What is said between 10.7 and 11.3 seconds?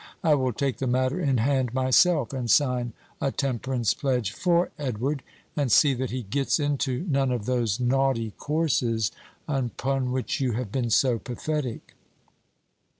been so